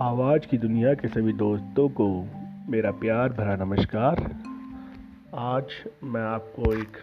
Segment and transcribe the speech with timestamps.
[0.00, 2.26] आवाज़ की दुनिया के सभी दोस्तों को
[2.68, 4.40] मेरा प्यार भरा नमस्कार।
[5.34, 5.66] आज
[6.04, 6.96] मैं आपको एक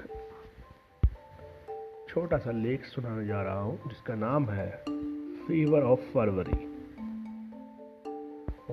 [2.10, 4.83] छोटा सा लेख सुनाने जा रहा हूँ, जिसका नाम है
[5.47, 6.65] फीवर ऑफ़ फरवरी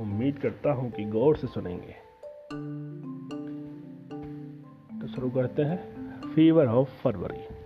[0.01, 1.95] उम्मीद करता हूँ कि गौर से सुनेंगे।
[5.01, 6.01] तो शुरू करते हैं।
[6.35, 7.60] फीवर ऑफ़ फरवरी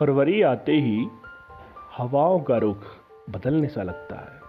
[0.00, 1.06] फरवरी आते ही
[1.98, 2.78] हवाओं का रुख
[3.30, 4.44] बदलने सा लगता है।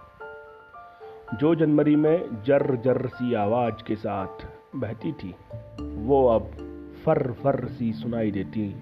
[1.38, 4.46] जो जनवरी में जर जर सी आवाज़ के साथ
[4.76, 5.34] बहती थी,
[5.80, 6.42] वो अब
[7.04, 8.76] फर फर सी सुनाई देती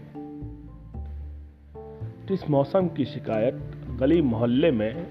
[2.27, 3.55] जिस मौसम की शिकायत
[4.01, 5.07] गली मोहल्ले में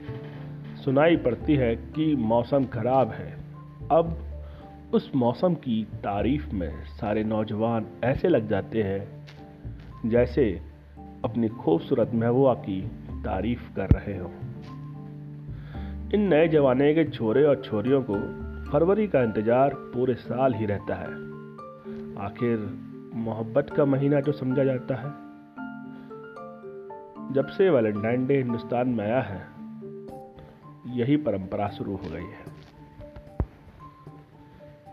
[0.76, 3.38] सुनाई पड़ती है कि मौसम खराब है।
[3.92, 4.18] अब
[4.94, 9.28] उस मौसम की तारीफ़ में सारे नौजवान ऐसे लग जाते हैं
[10.06, 10.73] जैसे
[11.26, 14.32] अपनी खूबसूरत महबूबा की तारीफ़ कर रहे हो।
[16.14, 18.16] इन नए जमाने के छोरे और छोरियों को
[18.72, 21.08] फरवरी का इंतज़ार पूरे साल ही रहता है।
[22.26, 22.58] आखिर
[23.16, 25.12] मोहब्बत का महीना जो समझा जाता है।
[27.34, 29.42] जब से वैलेंटाइन डे हिंदुस्तान में आया है,
[30.98, 32.52] यही परंपरा शुरू हो गई है।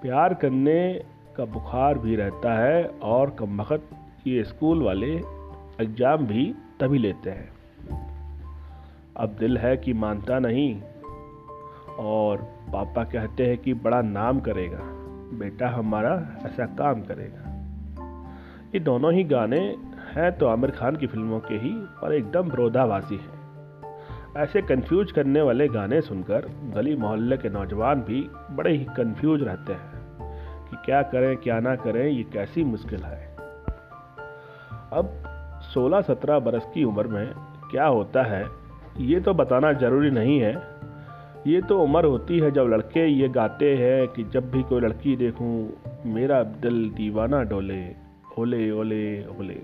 [0.02, 1.04] प्यार करने
[1.36, 3.90] का बुखार भी रहता है और कम वक्त
[4.26, 5.39] ये स्कूल वाले
[5.80, 6.44] एग्ज़ाम भी
[6.80, 7.50] तभी लेते हैं।
[9.16, 10.80] अब दिल है कि मानता नहीं,
[12.00, 12.42] और
[12.72, 14.78] पापा कहते हैं कि बड़ा नाम करेगा,
[15.38, 16.12] बेटा हमारा
[16.46, 17.48] ऐसा काम करेगा।
[18.74, 19.60] ये दोनों ही गाने
[20.14, 23.38] हैं तो आमिर खान की फ़िल्मों के ही, पर एकदम विरोधाभासी हैं।
[24.36, 28.20] ऐसे कंफ्यूज करने वाले गाने सुनकर गली मोहल्ले के नौजवान भी
[28.52, 29.98] बड़े ही कंफ्यूज रहते हैं,
[30.70, 33.28] कि क्या करें, क्या ना करें, ये कैसी मुश्किल है।
[34.92, 35.12] अब
[35.74, 37.32] 16-17 बरस की उम्र में
[37.70, 38.44] क्या होता है,
[39.00, 40.54] ये तो बताना ज़रूरी नहीं है।
[41.46, 45.16] ये तो उम्र होती है जब लड़के ये गाते हैं कि जब भी कोई लड़की
[45.16, 45.52] देखूँ,
[46.06, 47.82] मेरा दिल दीवाना डोले
[48.38, 49.58] ओले ओले ओले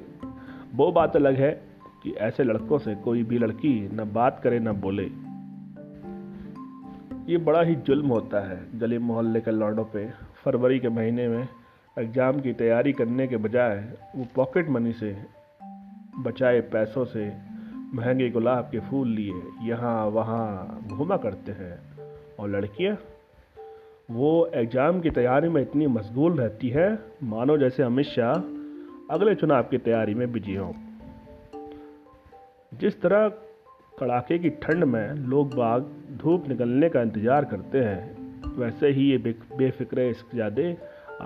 [0.75, 1.50] वो बात अलग है
[2.03, 5.05] कि ऐसे लड़कों से कोई भी लड़की न बात करे न बोले।
[7.28, 10.06] ये बड़ा ही जुल्म होता है गली मोहल्ले के लौंडों पे।
[10.45, 11.49] फरवरी के महीने में
[11.97, 13.77] एग्ज़ाम की तैयारी करने के बजाय
[14.16, 15.16] वो पॉकेट मनी से
[16.19, 17.27] बचाए पैसों से
[17.94, 21.78] महँगे गुलाब के फूल लिए यहाँ वहाँ घूमा करते हैं।
[22.38, 22.97] और लड़कियाँ,
[24.10, 26.88] वो एग्ज़ाम की तैयारी में इतनी मशगूल रहती है,
[27.22, 28.34] मानो जैसे अमित शाह
[29.15, 30.72] अगले चुनाव की तैयारी में बिज़ी हों।
[32.72, 33.28] जिस तरह
[33.98, 39.19] कड़ाके की ठंड में लोग बाग धूप निकलने का इंतज़ार करते हैं, वैसे ही ये
[39.19, 40.75] बेफिक्र ज़्यादा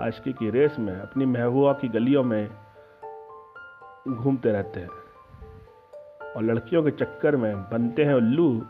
[0.05, 2.47] आशकी की रेस में अपनी महबूबा की गलियों में
[4.07, 4.89] घूमते रहते हैं।
[6.33, 8.61] और लड़कियों के चक्कर में बनते हैं उल्लू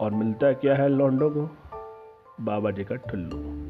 [0.00, 1.56] और मिलता क्या है लौंडों को?
[2.40, 3.64] बाबा जी का ठुल्लू।